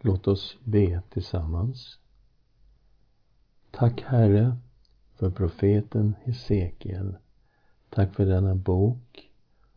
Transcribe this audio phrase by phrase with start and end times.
[0.00, 1.98] Låt oss be tillsammans.
[3.70, 4.56] Tack Herre
[5.14, 7.16] för profeten Hesekiel.
[7.90, 9.30] Tack för denna bok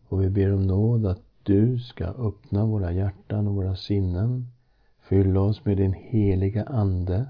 [0.08, 4.48] och vi ber om nåd att du ska öppna våra hjärtan och våra sinnen.
[5.00, 7.28] Fylla oss med din heliga Ande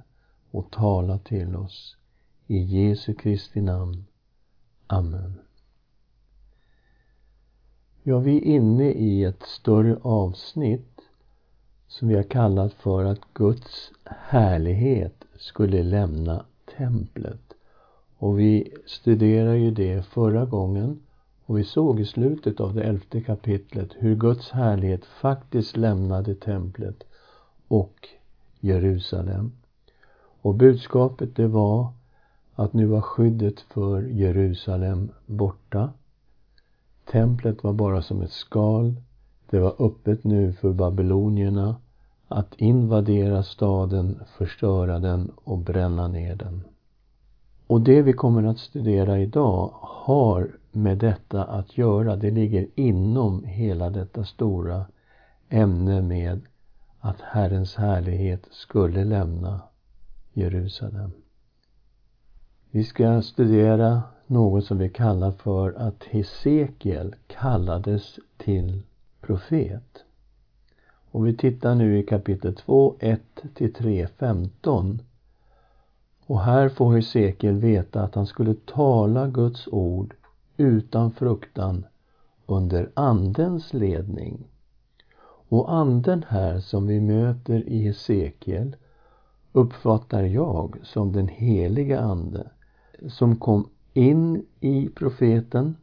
[0.52, 1.98] och tala till oss.
[2.48, 4.06] I Jesu Kristi namn.
[4.88, 5.40] Amen.
[8.04, 10.89] Ja, vi är inne i ett större avsnitt
[11.90, 16.46] som vi har kallat för att Guds härlighet skulle lämna
[16.78, 17.54] templet.
[18.18, 21.00] Och vi studerade ju det förra gången
[21.46, 27.04] och vi såg i slutet av det elfte kapitlet hur Guds härlighet faktiskt lämnade templet
[27.68, 28.08] och
[28.60, 29.52] Jerusalem.
[30.42, 31.94] Och budskapet det var
[32.56, 35.94] att nu var skyddet för Jerusalem borta.
[37.12, 38.96] Templet var bara som ett skal.
[39.50, 41.76] Det var öppet nu för babylonierna
[42.28, 46.64] att invadera staden, förstöra den och bränna ner den.
[47.68, 52.16] Och det vi kommer att studera idag har med detta att göra.
[52.16, 54.86] Det ligger inom hela detta stora
[55.50, 56.42] ämne med
[57.00, 59.62] att Herrens härlighet skulle lämna
[60.34, 61.12] Jerusalem.
[62.72, 68.82] Vi ska studera något som vi kallar för att Hesekiel kallades till
[69.22, 70.04] profet.
[71.12, 73.22] Och vi tittar nu i kapitel 2, 1
[73.54, 75.02] till 3, 15.
[76.26, 80.16] Och här får Hesekiel veta att han skulle tala Guds ord
[80.58, 81.86] utan fruktan
[82.46, 84.48] under Andens ledning.
[85.50, 88.76] Och Anden här som vi möter i Hesekiel
[89.52, 92.48] uppfattar jag som den heliga Ande
[93.08, 95.76] som kom in i profeten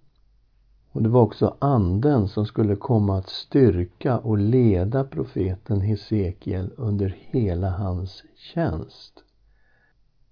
[0.96, 7.16] och det var också anden som skulle komma att styrka och leda profeten Hesekiel under
[7.20, 9.24] hela hans tjänst.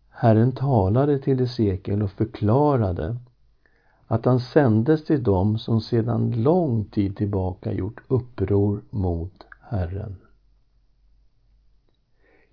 [0.08, 3.16] Herren talade till Hesekiel och förklarade
[4.06, 10.16] att han sändes till dem som sedan lång tid tillbaka gjort uppror mot Herren.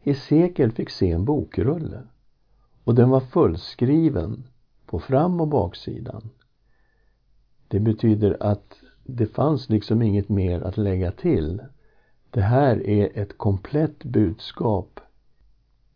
[0.01, 2.01] Hesekiel fick se en bokrulle
[2.83, 4.43] och den var fullskriven
[4.85, 6.29] på fram och baksidan.
[7.71, 11.61] Det betyder att det fanns liksom inget mer att lägga till.
[12.29, 14.99] Det här är ett komplett budskap.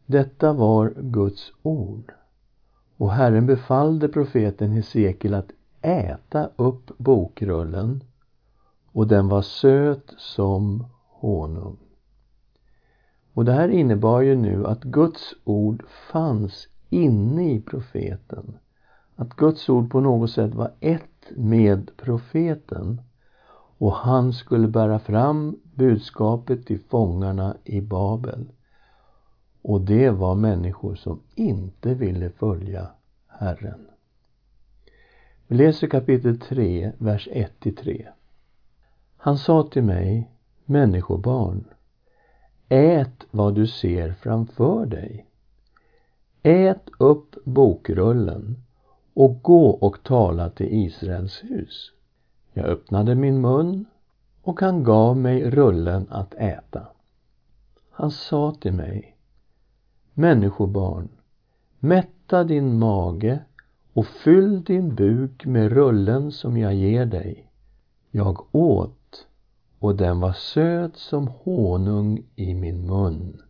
[0.05, 2.13] Detta var Guds ord.
[2.97, 8.03] Och Herren befallde profeten Hesekiel att äta upp bokrullen
[8.91, 11.77] och den var söt som honung.
[13.33, 18.57] Och det här innebar ju nu att Guds ord fanns inne i profeten.
[19.15, 23.01] Att Guds ord på något sätt var ett med profeten
[23.77, 28.45] och han skulle bära fram budskapet till fångarna i Babel.
[29.61, 32.87] Och det var människor som inte ville följa
[33.27, 33.87] Herren.
[35.47, 38.07] Vi läser kapitel 3, vers 1-3.
[39.17, 40.31] Han sa till mig,
[40.65, 41.63] människobarn,
[42.69, 45.25] ät vad du ser framför dig.
[46.43, 48.64] Ät upp bokrullen
[49.15, 51.91] och gå och tala till Israels hus.
[52.53, 53.85] Jag öppnade min mun
[54.41, 56.87] och han gav mig rullen att äta.
[57.91, 59.17] Han sa till mig,
[60.13, 61.09] Människobarn,
[61.79, 63.39] mätta din mage
[63.93, 67.51] och fyll din buk med rullen som jag ger dig.
[68.11, 69.27] Jag åt
[69.79, 73.41] och den var söt som honung i min mun.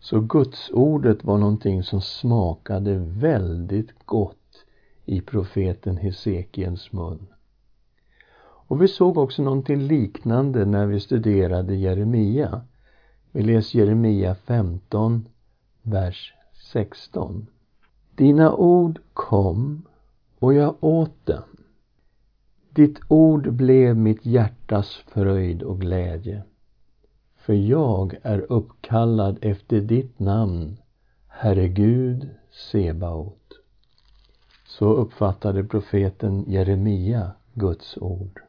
[0.00, 4.45] Så Gudsordet var någonting som smakade väldigt gott
[5.06, 7.26] i profeten Hesekiens mun.
[8.68, 12.60] Och vi såg också någonting liknande när vi studerade Jeremia.
[13.32, 15.28] Vi läser Jeremia 15,
[15.82, 16.34] vers
[16.72, 17.46] 16.
[18.14, 19.82] Dina ord kom
[20.38, 21.56] och jag åt dem.
[22.70, 26.42] Ditt ord blev mitt hjärtas fröjd och glädje.
[27.36, 30.76] För jag är uppkallad efter ditt namn,
[31.28, 33.45] Herre Gud Sebaot.
[34.78, 38.40] Så uppfattade profeten Jeremia Guds ord.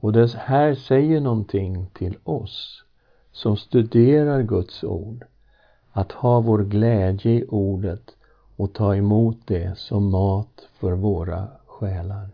[0.00, 2.84] Och det här säger någonting till oss
[3.32, 5.24] som studerar Guds ord
[5.92, 8.16] att ha vår glädje i ordet
[8.56, 12.28] och ta emot det som mat för våra själar.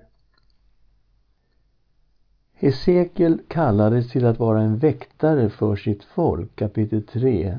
[2.54, 7.58] Hesekiel kallades till att vara en väktare för sitt folk, kapitel 3,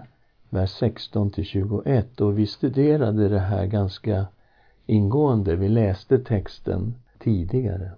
[0.49, 4.27] vers 16 till 21 och vi studerade det här ganska
[4.85, 5.55] ingående.
[5.55, 7.91] Vi läste texten tidigare.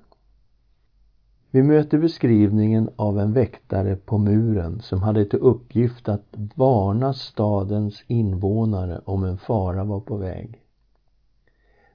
[1.51, 6.25] Vi möter beskrivningen av en väktare på muren som hade till uppgift att
[6.55, 10.61] varna stadens invånare om en fara var på väg.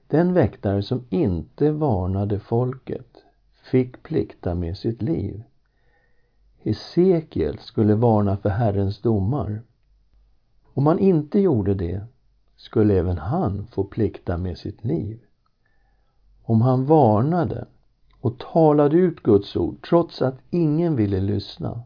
[0.07, 3.23] Den väktare som inte varnade folket
[3.71, 5.43] fick plikta med sitt liv.
[6.57, 9.61] Hesekiel skulle varna för Herrens domar.
[10.73, 12.01] Om han inte gjorde det
[12.63, 15.19] skulle även han få plikta med sitt liv.
[16.43, 17.65] Om han varnade
[18.19, 21.81] och talade ut Guds ord trots att ingen ville lyssna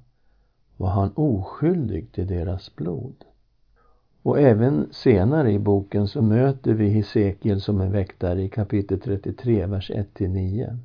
[0.78, 3.26] var han oskyldig till deras blod.
[4.22, 9.66] Och även senare i boken så möter vi Hesekiel som en väktare i kapitel 33,
[9.66, 10.78] vers 1-9.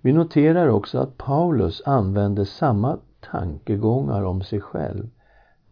[0.00, 5.10] Vi noterar också att Paulus använde samma tankegångar om sig själv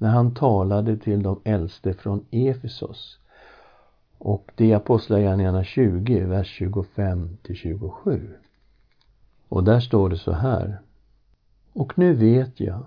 [0.00, 3.18] när han talade till de äldste från Efesos.
[4.18, 8.28] Och det är Apostlagärningarna 20, vers 25 27.
[9.48, 10.80] Och där står det så här.
[11.72, 12.86] Och nu vet jag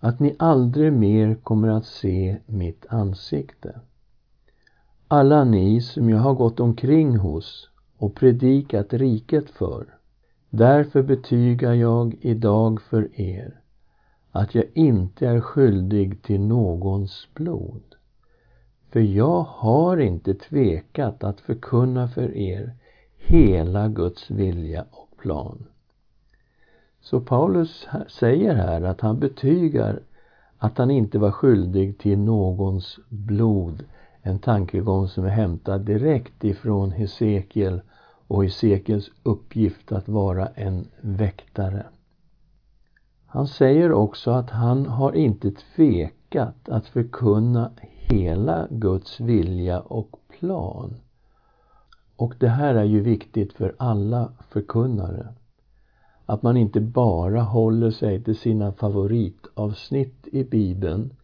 [0.00, 3.80] att ni aldrig mer kommer att se mitt ansikte.
[5.08, 9.86] Alla ni som jag har gått omkring hos och predikat riket för.
[10.50, 13.60] Därför betygar jag idag för er
[14.36, 17.82] att jag inte är skyldig till någons blod.
[18.90, 22.74] För jag har inte tvekat att förkunna för er
[23.16, 25.64] hela Guds vilja och plan.
[27.00, 30.00] Så Paulus säger här att han betygar
[30.58, 33.84] att han inte var skyldig till någons blod.
[34.22, 37.80] En tankegång som är hämtad direkt ifrån Hesekiel
[38.26, 41.86] och Hesekiels uppgift att vara en väktare.
[43.26, 50.94] Han säger också att han har inte tvekat att förkunna hela Guds vilja och plan.
[52.16, 55.34] Och det här är ju viktigt för alla förkunnare.
[56.26, 61.14] Att man inte bara håller sig till sina favoritavsnitt i Bibeln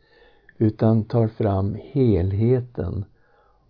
[0.59, 3.05] utan tar fram helheten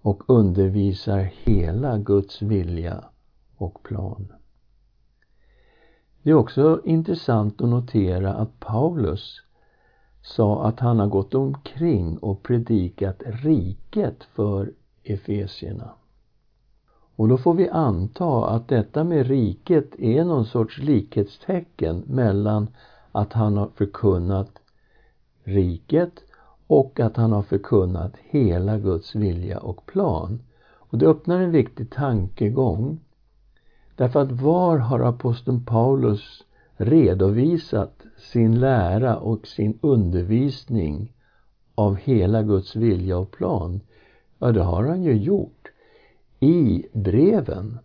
[0.03, 3.05] och undervisar hela Guds vilja
[3.57, 4.33] och plan.
[6.23, 9.41] Det är också intressant att notera att Paulus
[10.23, 14.73] sa att han har gått omkring och predikat riket för
[15.03, 15.91] Efesierna.
[17.17, 22.69] Och då får vi anta att detta med riket är någon sorts likhetstecken mellan
[23.13, 24.51] att han har förkunnat
[25.45, 26.13] riket
[26.67, 30.43] och att han har förkunnat hela Guds vilja och plan.
[30.75, 33.01] Och det öppnar en viktig tankegång.
[34.03, 36.45] Därför att var har aposteln Paulus
[36.77, 41.13] redovisat sin lära och sin undervisning
[41.75, 43.81] av hela Guds vilja och plan?
[44.39, 45.69] Ja, det har han ju gjort
[46.41, 47.79] i breven.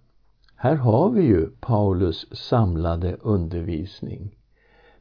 [0.56, 4.36] Här har vi ju Paulus samlade undervisning.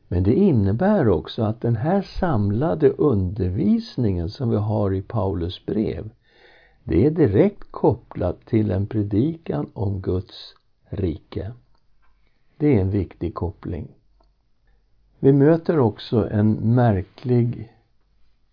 [0.09, 6.11] Men det innebär också att den här samlade undervisningen som vi har i Paulus brev,
[6.85, 10.55] det är direkt kopplat till en predikan om Guds
[10.88, 11.53] rike.
[12.56, 13.88] Det är en viktig koppling.
[15.19, 17.73] Vi möter också en märklig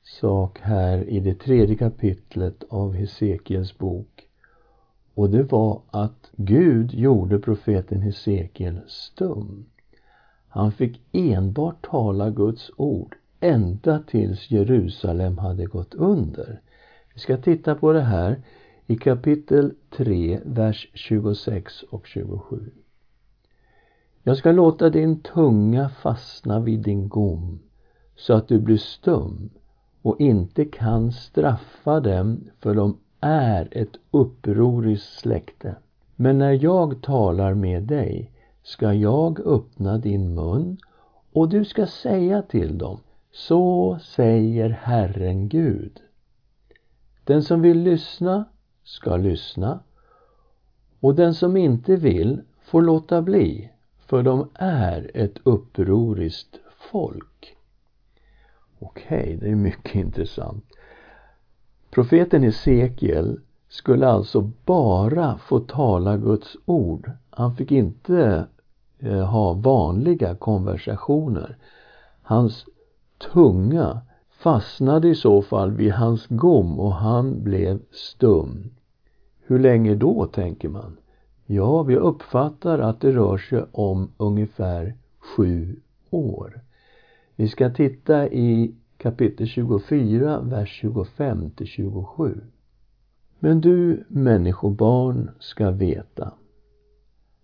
[0.03, 4.27] sak här i det tredje kapitlet av Hesekiels bok
[5.13, 9.65] och det var att Gud gjorde profeten Hesekiel stum.
[10.47, 16.61] Han fick enbart tala Guds ord ända tills Jerusalem hade gått under.
[17.13, 18.41] Vi ska titta på det här
[18.93, 22.71] i kapitel 3, vers 26 och 27.
[24.23, 27.59] Jag ska låta din tunga fastna vid din gom
[28.15, 29.49] så att du blir stum
[30.01, 35.75] och inte kan straffa dem för de är ett upproriskt släkte.
[36.15, 38.31] Men när jag talar med dig
[38.63, 40.77] ska jag öppna din mun
[41.33, 42.99] och du ska säga till dem,
[43.31, 45.99] så säger Herren Gud.
[47.23, 48.45] Den som vill lyssna
[48.83, 49.79] ska lyssna
[50.99, 53.69] och den som inte vill får låta bli,
[54.05, 56.59] för de är ett upproriskt
[56.91, 57.55] folk.
[58.79, 60.65] Okej, okay, det är mycket intressant.
[61.89, 67.11] Profeten Hesekiel skulle alltså bara få tala Guds ord.
[67.29, 68.47] Han fick inte
[68.99, 71.57] eh, ha vanliga konversationer.
[72.21, 72.65] Hans
[73.33, 74.01] tunga
[74.43, 78.71] fastnade i så fall vid hans gom och han blev stum.
[79.45, 80.97] Hur länge då, tänker man?
[81.45, 85.75] Ja, vi uppfattar att det rör sig om ungefär sju
[86.09, 86.61] år.
[87.35, 92.41] Vi ska titta i kapitel 24, vers 25 till 27.
[93.39, 96.33] Men du människobarn ska veta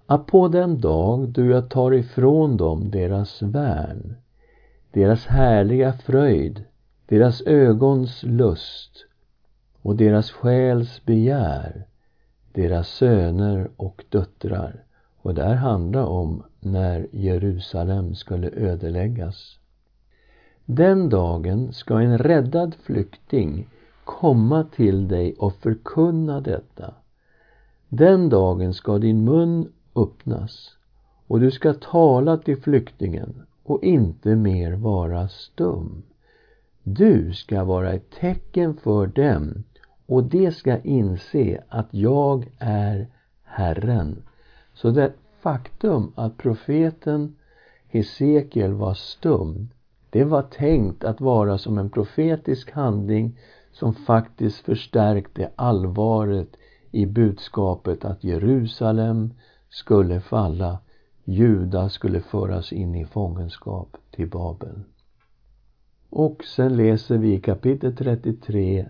[0.05, 4.15] att på den dag då jag tar ifrån dem deras värn,
[4.91, 6.65] deras härliga fröjd,
[7.09, 9.05] deras ögons lust
[9.81, 11.87] och deras själs begär,
[12.51, 14.83] deras söner och döttrar.
[15.21, 19.59] Och det här handlar om när Jerusalem skulle ödeläggas.
[20.65, 23.67] Den dagen ska en räddad flykting
[24.03, 26.93] komma till dig och förkunna detta.
[27.87, 30.77] Den dagen ska din mun öppnas
[31.27, 36.03] och du ska tala till flyktingen och inte mer vara stum.
[36.83, 39.63] Du ska vara ett tecken för dem
[40.05, 43.07] och de ska inse att jag är
[43.43, 44.23] Herren.
[44.73, 47.35] Så det faktum att profeten
[47.87, 49.69] Hesekiel var stum,
[50.09, 53.37] det var tänkt att vara som en profetisk handling
[53.71, 56.49] som faktiskt förstärkte allvaret
[56.91, 59.33] i budskapet att Jerusalem
[59.69, 60.79] skulle falla,
[61.23, 64.83] Juda skulle föras in i fångenskap till Babel.
[66.09, 68.89] Och sen läser vi kapitel 33,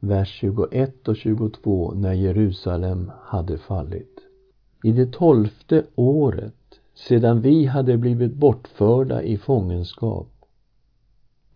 [0.00, 4.20] vers 21 och 22 när Jerusalem hade fallit.
[4.82, 10.34] I det tolfte året sedan vi hade blivit bortförda i fångenskap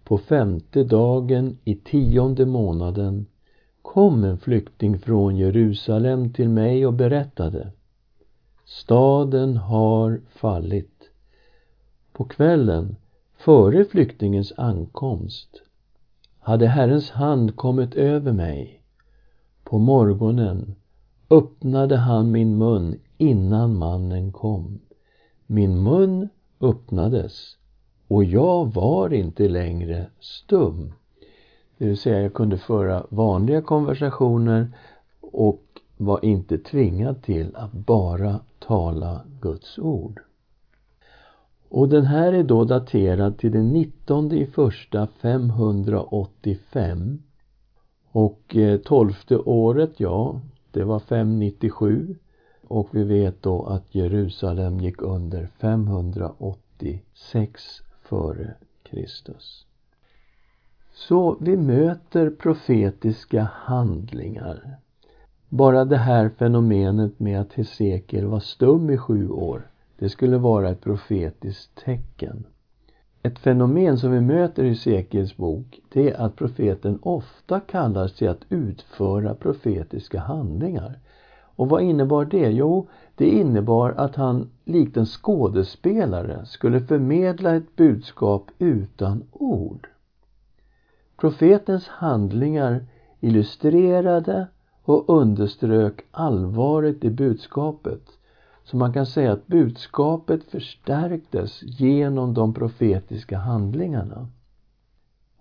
[0.09, 3.27] på femte dagen i tionde månaden
[3.83, 7.73] kom en flykting från Jerusalem till mig och berättade
[8.65, 11.11] Staden har fallit.
[12.13, 12.97] På kvällen
[13.39, 15.63] före flyktingens ankomst
[16.39, 18.83] hade Herrens hand kommit över mig.
[19.65, 20.75] På morgonen
[21.31, 24.81] öppnade han min mun innan mannen kom.
[25.47, 26.29] Min mun
[26.61, 27.57] öppnades
[28.09, 30.93] och jag var inte längre stum.
[31.79, 34.73] Det vill säga, jag kunde föra vanliga konversationer
[35.21, 35.63] och
[35.97, 40.21] var inte tvingad till att bara tala Guds ord.
[41.69, 47.23] Och den här är då daterad till den 19 i första 585
[48.13, 52.17] och eh, tolfte året, ja, det var 597
[52.69, 59.67] och vi vet då att Jerusalem gick under 586 före Kristus.
[60.93, 64.77] Så vi möter profetiska handlingar.
[65.49, 70.71] Bara det här fenomenet med att Hesekiel var stum i sju år, det skulle vara
[70.71, 72.47] ett profetiskt tecken.
[73.23, 78.29] Ett fenomen som vi möter i Hesekiels bok, det är att profeten ofta kallas till
[78.29, 80.99] att utföra profetiska handlingar.
[81.57, 82.51] Och vad innebar det?
[82.51, 89.89] Jo, det innebar att han likt en skådespelare skulle förmedla ett budskap utan ord.
[91.17, 92.87] Profetens handlingar
[93.21, 94.47] illustrerade
[94.85, 98.18] och underströk allvaret i budskapet.
[98.71, 104.29] Så man kan säga att budskapet förstärktes genom de profetiska handlingarna.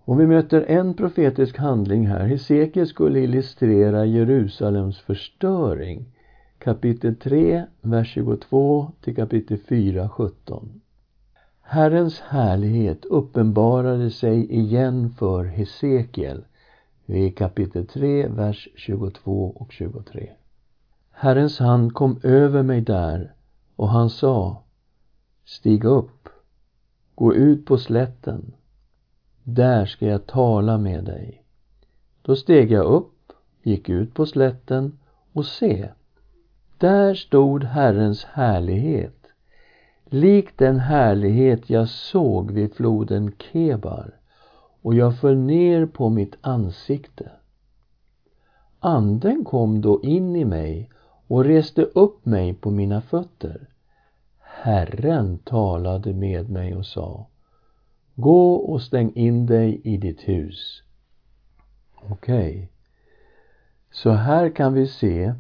[0.06, 2.26] Och vi möter en profetisk handling här.
[2.26, 6.06] Hesekiel skulle illustrera Jerusalems förstöring.
[6.58, 10.82] Kapitel 3, vers 22 till kapitel 4, 17.
[11.62, 16.46] Herrens härlighet uppenbarade sig igen för Hesekiel
[17.06, 20.30] Det är kapitel 3, vers 22 och 23.
[21.20, 23.34] Herrens hand kom över mig där
[23.76, 24.64] och han sa
[25.46, 26.30] Stig upp,
[27.16, 28.54] gå ut på slätten
[29.50, 31.44] där ska jag tala med dig.
[32.22, 33.34] Då steg jag upp,
[33.64, 35.00] gick ut på slätten
[35.34, 35.90] och se,
[36.78, 39.26] där stod Herrens härlighet,
[40.06, 44.20] lik den härlighet jag såg vid floden Kebar,
[44.82, 47.32] och jag föll ner på mitt ansikte.
[48.80, 50.90] Anden kom då in i mig
[51.28, 53.68] och reste upp mig på mina fötter.
[54.40, 57.28] Herren talade med mig och sa
[58.16, 60.84] Gå och stäng in dig i ditt hus.
[61.96, 62.50] Okej.
[62.50, 62.68] Okay.
[63.92, 65.34] Så här kan vi se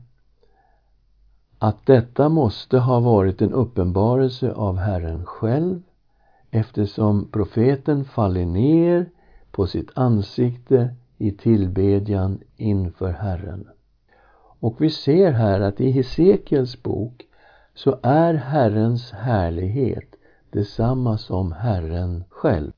[1.59, 5.81] att detta måste ha varit en uppenbarelse av Herren själv
[6.51, 9.09] eftersom profeten faller ner
[9.51, 13.67] på sitt ansikte i tillbedjan inför Herren.
[14.59, 17.27] Och vi ser här att i Hesekiels bok
[17.73, 20.15] så är Herrens härlighet
[20.51, 22.71] detsamma som Herren själv.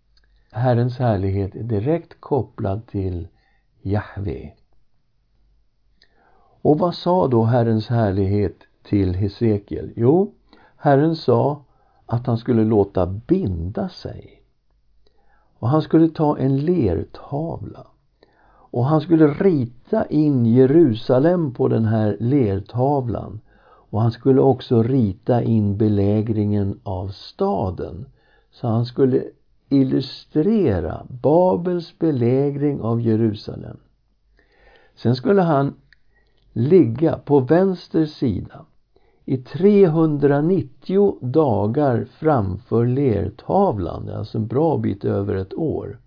[0.51, 3.27] Herrens härlighet är direkt kopplad till
[3.81, 4.53] Jahve.
[6.61, 9.93] Och vad sa då Herrens härlighet till Hesekiel?
[9.95, 10.33] Jo,
[10.77, 11.63] Herren sa
[12.05, 14.41] att han skulle låta binda sig.
[15.59, 17.87] Och han skulle ta en lertavla.
[18.71, 23.39] Och han skulle rita in Jerusalem på den här lertavlan.
[23.91, 28.05] och han skulle också rita in belägringen av staden.
[28.51, 29.23] Så han skulle
[29.69, 33.77] illustrera Babels belägring av Jerusalem.
[34.95, 35.73] Sen skulle han
[36.53, 38.65] ligga på vänster sida
[39.25, 45.97] i 390 dagar framför lertavlan, alltså en bra bit över ett år.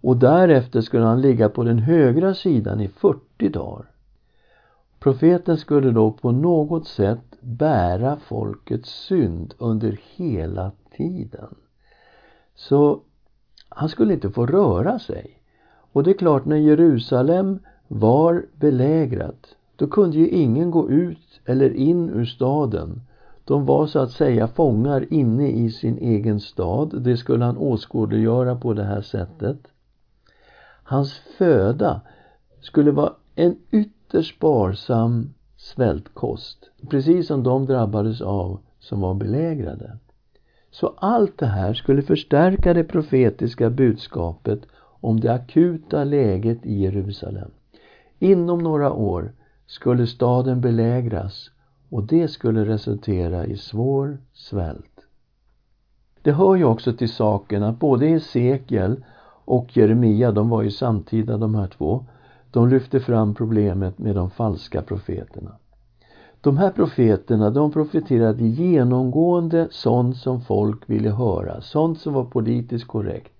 [0.00, 3.90] Och därefter skulle han ligga på den högra sidan i 40 dagar.
[4.98, 11.54] Profeten skulle då på något sätt bära folkets synd under hela tiden.
[12.54, 13.00] Så
[13.68, 15.42] han skulle inte få röra sig.
[15.92, 21.70] Och det är klart, när Jerusalem var belägrat, då kunde ju ingen gå ut eller
[21.70, 23.00] in ur staden.
[23.44, 27.02] De var så att säga fångar inne i sin egen stad.
[27.02, 29.58] Det skulle han åskådliggöra på det här sättet.
[30.90, 32.00] Hans föda
[32.60, 39.98] skulle vara en ytterst sparsam svältkost, precis som de drabbades av som var belägrade.
[40.70, 44.60] Så allt det här skulle förstärka det profetiska budskapet
[45.00, 47.50] om det akuta läget i Jerusalem.
[48.18, 49.32] Inom några år
[49.66, 51.50] skulle staden belägras
[51.90, 55.06] och det skulle resultera i svår svält.
[56.22, 59.04] Det hör ju också till saken att både Hesekiel
[59.50, 62.04] och Jeremia, de var ju samtida de här två,
[62.50, 65.50] de lyfte fram problemet med de falska profeterna.
[66.40, 72.86] De här profeterna, de profeterade genomgående sånt som folk ville höra, sånt som var politiskt
[72.86, 73.32] korrekt.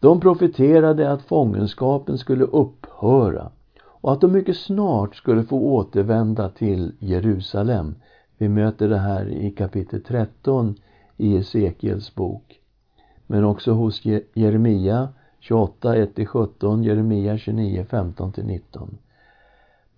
[0.00, 3.50] De profeterade att fångenskapen skulle upphöra
[3.82, 7.94] och att de mycket snart skulle få återvända till Jerusalem.
[8.38, 10.74] Vi möter det här i kapitel 13
[11.16, 12.60] i Esekiels bok.
[13.26, 14.02] Men också hos
[14.34, 15.08] Jeremia
[15.40, 18.88] 28, 1-17, Jeremia 29, 15-19.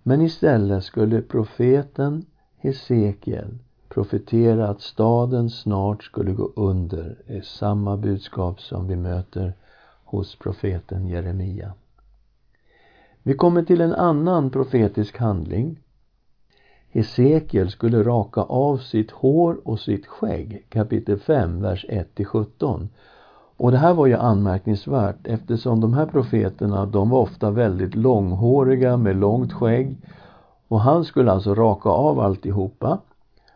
[0.03, 2.25] Men istället skulle profeten
[2.57, 3.57] Hesekiel
[3.89, 7.17] profetera att staden snart skulle gå under.
[7.27, 9.53] Det är samma budskap som vi möter
[10.03, 11.73] hos profeten Jeremia.
[13.23, 15.79] Vi kommer till en annan profetisk handling.
[16.89, 22.87] Hesekiel skulle raka av sitt hår och sitt skägg, kapitel 5, vers 1-17.
[23.57, 28.97] Och det här var ju anmärkningsvärt eftersom de här profeterna, de var ofta väldigt långhåriga
[28.97, 29.97] med långt skägg.
[30.67, 32.99] Och han skulle alltså raka av alltihopa.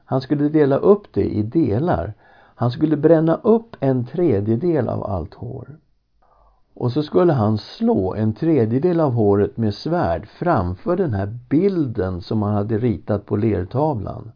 [0.05, 2.13] Han skulle dela upp det i delar.
[2.55, 5.77] Han skulle bränna upp en tredjedel av allt hår.
[6.73, 12.21] Och så skulle han slå en tredjedel av håret med svärd framför den här bilden
[12.21, 14.31] som han hade ritat på lertavlan.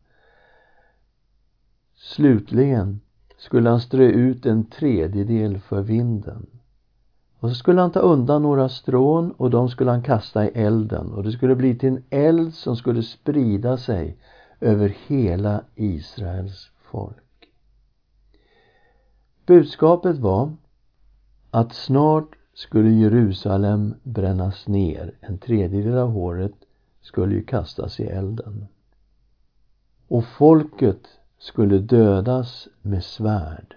[1.95, 3.01] Slutligen
[3.41, 6.47] skulle han strö ut en tredjedel för vinden.
[7.39, 11.13] Och så skulle han ta undan några strån och de skulle han kasta i elden
[11.13, 14.17] och det skulle bli till en eld som skulle sprida sig
[14.59, 17.49] över hela Israels folk.
[19.45, 20.53] Budskapet var
[21.51, 25.13] att snart skulle Jerusalem brännas ner.
[25.19, 26.55] En tredjedel av håret
[27.01, 28.67] skulle ju kastas i elden.
[30.07, 31.07] Och folket
[31.41, 33.75] skulle dödas med svärd.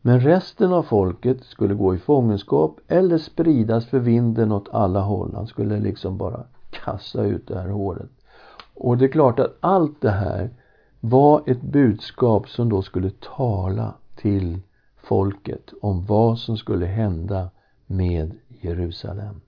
[0.00, 5.32] Men resten av folket skulle gå i fångenskap eller spridas för vinden åt alla håll.
[5.34, 8.10] Han skulle liksom bara kasta ut det här håret.
[8.74, 10.50] Och det är klart att allt det här
[11.00, 14.60] var ett budskap som då skulle tala till
[14.96, 17.50] folket om vad som skulle hända
[17.86, 19.40] med Jerusalem.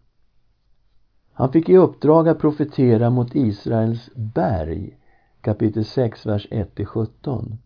[1.33, 4.99] Han fick i uppdrag att profetera mot Israels berg,
[5.47, 7.57] kapitel 6, vers 1-17.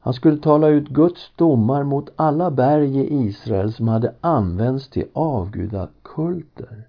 [0.00, 5.06] Han skulle tala ut Guds domar mot alla berg i Israel som hade använts till
[5.12, 6.88] avgudakulter.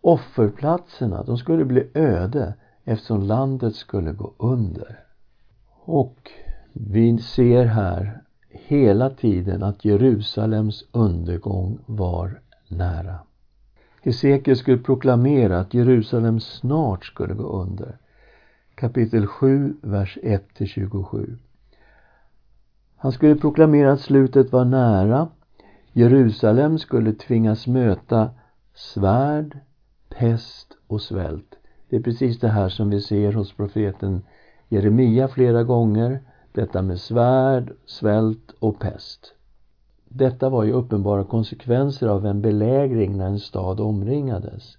[0.00, 2.54] Offerplatserna, de skulle bli öde
[2.84, 5.04] eftersom landet skulle gå under.
[5.84, 6.30] Och
[6.72, 13.18] vi ser här hela tiden att Jerusalems undergång var nära.
[14.02, 17.98] Hesekiel skulle proklamera att Jerusalem snart skulle gå under.
[18.74, 21.36] Kapitel 7, vers 1-27.
[22.96, 25.28] Han skulle proklamera att slutet var nära.
[25.92, 28.30] Jerusalem skulle tvingas möta
[28.74, 29.58] svärd,
[30.08, 31.54] pest och svält.
[31.88, 34.22] Det är precis det här som vi ser hos profeten
[34.68, 36.20] Jeremia flera gånger
[36.52, 39.34] detta med svärd, svält och pest.
[40.08, 44.78] Detta var ju uppenbara konsekvenser av en belägring när en stad omringades.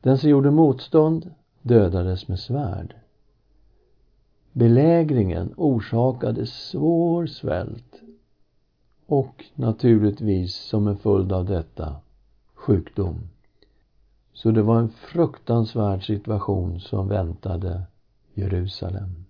[0.00, 1.30] Den som gjorde motstånd
[1.62, 2.94] dödades med svärd.
[4.52, 8.00] Belägringen orsakade svår svält
[9.06, 11.96] och naturligtvis som en följd av detta
[12.54, 13.14] sjukdom.
[14.32, 17.82] Så det var en fruktansvärd situation som väntade
[18.34, 19.24] Jerusalem.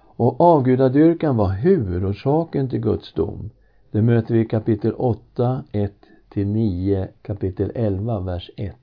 [0.00, 3.50] Och avgudadyrkan var huvudorsaken till Guds dom.
[3.90, 5.92] Det möter vi i kapitel 8, 1
[6.34, 8.76] 9, kapitel 11, vers 1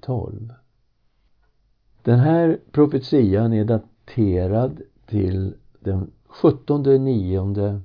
[0.00, 0.52] 12.
[2.02, 7.80] Den här profetian är daterad till den 17 9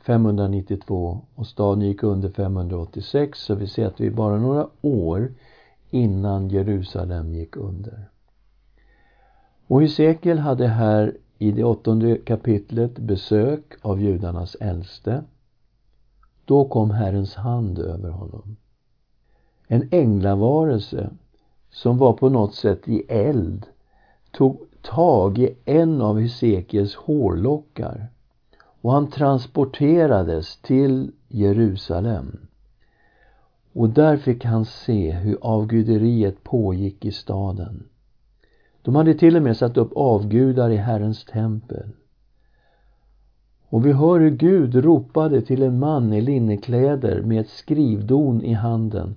[0.00, 5.32] 592 och staden gick under 586 så vi ser att vi bara några år
[5.90, 8.08] innan Jerusalem gick under.
[9.66, 15.24] Och Hesekiel hade här i det åttonde kapitlet besök av judarnas äldste.
[16.44, 18.56] Då kom Herrens hand över honom.
[19.66, 21.10] En änglavarelse
[21.74, 23.66] som var på något sätt i eld
[24.30, 28.08] tog tag i en av Hesekiels hårlockar
[28.80, 32.38] och han transporterades till Jerusalem.
[33.72, 37.84] Och där fick han se hur avguderiet pågick i staden.
[38.82, 41.88] De hade till och med satt upp avgudar i Herrens tempel.
[43.68, 48.52] Och vi hör hur Gud ropade till en man i linnekläder med ett skrivdon i
[48.52, 49.14] handen.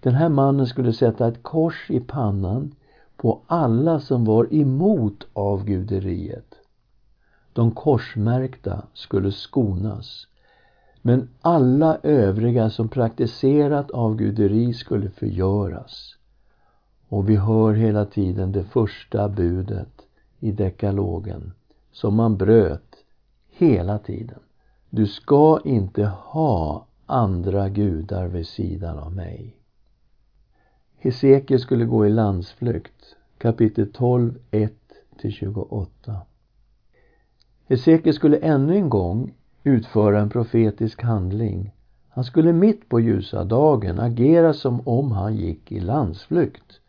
[0.00, 2.74] Den här mannen skulle sätta ett kors i pannan
[3.16, 6.54] på alla som var emot avguderiet.
[7.52, 10.26] De korsmärkta skulle skonas.
[11.02, 16.16] Men alla övriga som praktiserat avguderi skulle förgöras.
[17.08, 20.02] Och vi hör hela tiden det första budet
[20.40, 21.52] i dekalogen
[21.92, 22.96] som man bröt
[23.50, 24.38] hela tiden.
[24.90, 29.55] Du ska inte ha andra gudar vid sidan av mig.
[31.06, 36.16] Hesekiel skulle gå i landsflykt, kapitel 12, 1-28.
[37.68, 41.74] Hesekiel skulle ännu en gång utföra en profetisk handling.
[42.08, 46.80] Han skulle mitt på ljusa dagen agera som om han gick i landsflykt.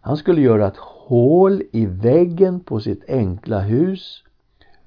[0.00, 4.24] Han skulle göra ett hål i väggen på sitt enkla hus,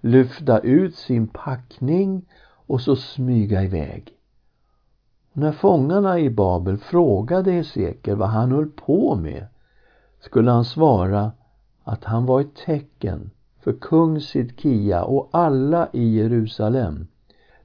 [0.02, 2.26] lyfta ut sin packning
[2.68, 4.19] och så smyga iväg.
[5.34, 9.46] När fångarna i Babel frågade Hesekiel vad han höll på med
[10.20, 11.32] skulle han svara
[11.84, 17.08] att han var ett tecken för kung Sidkia och alla i Jerusalem.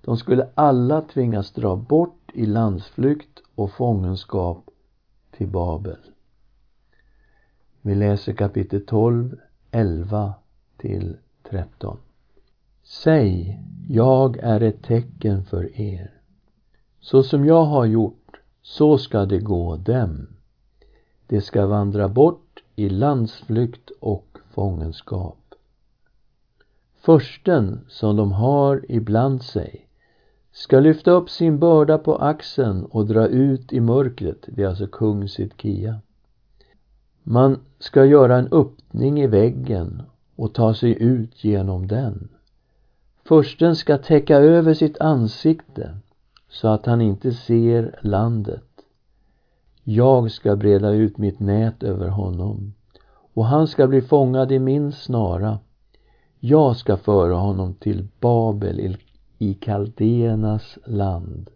[0.01, 4.71] De skulle alla tvingas dra bort i landsflykt och fångenskap
[5.31, 5.99] till Babel.
[7.83, 9.37] Vi läser kapitel 12,
[9.71, 10.35] 11
[10.77, 11.17] till
[11.51, 11.97] 13.
[12.83, 16.11] Säg, jag är ett tecken för er.
[17.05, 20.27] Så som jag har gjort, så ska det gå dem.
[21.27, 25.55] De ska vandra bort i landsflykt och fångenskap.
[27.01, 29.87] Försten som de har ibland sig
[30.53, 34.87] ska lyfta upp sin börda på axeln och dra ut i mörkret, det är alltså
[34.87, 36.01] kung Sidkia.
[37.23, 40.03] Man ska göra en öppning i väggen
[40.37, 42.29] och ta sig ut genom den.
[43.25, 45.95] Försten ska täcka över sitt ansikte
[46.55, 48.65] så att han inte ser landet.
[49.83, 52.75] Jag ska breda ut mitt nät över honom
[53.35, 55.59] och han ska bli fångad i min snara.
[56.41, 58.97] Jag ska föra honom till Babel
[59.39, 61.51] i kaldéernas land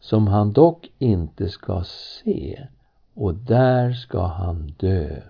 [0.00, 2.66] som han dock inte ska se
[3.14, 5.22] och där ska han dö.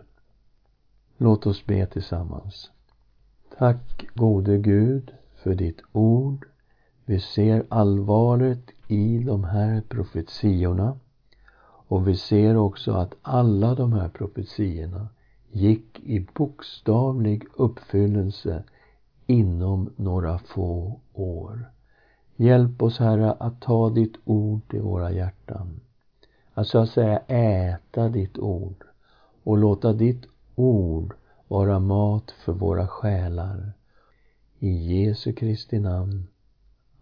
[1.16, 2.70] Låt oss be tillsammans.
[3.58, 6.51] Tack gode Gud för ditt ord.
[7.12, 10.98] Vi ser allvaret i de här profetiorna
[11.88, 15.08] och vi ser också att alla de här profetiorna
[15.50, 18.64] gick i bokstavlig uppfyllelse
[19.26, 21.70] inom några få år.
[22.36, 25.80] Hjälp oss, Herre, att ta ditt ord i våra hjärtan.
[26.54, 28.84] Att så att säga äta ditt ord
[29.42, 31.14] och låta ditt ord
[31.48, 33.72] vara mat för våra själar.
[34.58, 36.28] I Jesu Kristi namn.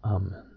[0.03, 0.50] Amen.